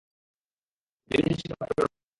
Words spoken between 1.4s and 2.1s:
প্রেরণ করেন।